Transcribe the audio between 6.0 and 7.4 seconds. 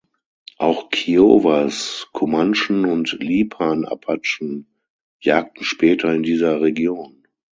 in dieser Region.